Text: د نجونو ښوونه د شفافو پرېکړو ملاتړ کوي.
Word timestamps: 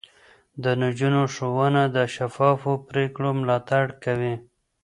د 0.63 0.65
نجونو 0.81 1.21
ښوونه 1.33 1.81
د 1.95 1.97
شفافو 2.15 2.73
پرېکړو 2.89 3.29
ملاتړ 3.39 3.83
کوي. 4.03 4.35